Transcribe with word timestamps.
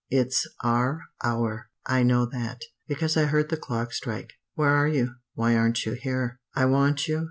It's 0.09 0.47
'our 0.63 1.03
hour' 1.23 1.69
I 1.85 2.01
know 2.01 2.25
that, 2.25 2.61
because 2.87 3.15
I 3.15 3.25
heard 3.25 3.49
the 3.49 3.55
clock 3.55 3.93
strike. 3.93 4.33
Where 4.55 4.71
are 4.75 4.87
you? 4.87 5.13
Why 5.35 5.55
aren't 5.55 5.85
you 5.85 5.91
here? 5.93 6.39
"I 6.55 6.65
want 6.65 7.07
you. 7.07 7.19